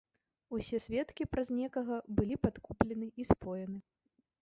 [0.59, 3.77] Усе сведкі праз некага былі падкуплены і споены.